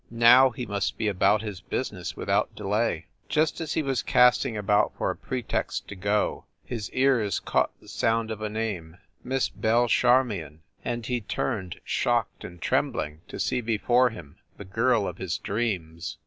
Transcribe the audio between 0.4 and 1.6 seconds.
he must be about